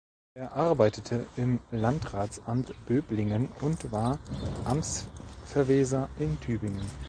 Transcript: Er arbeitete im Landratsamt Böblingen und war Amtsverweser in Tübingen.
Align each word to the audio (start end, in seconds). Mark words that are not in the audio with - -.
Er 0.35 0.53
arbeitete 0.53 1.27
im 1.37 1.59
Landratsamt 1.69 2.73
Böblingen 2.87 3.49
und 3.61 3.91
war 3.91 4.17
Amtsverweser 4.65 6.09
in 6.17 6.39
Tübingen. 6.39 6.87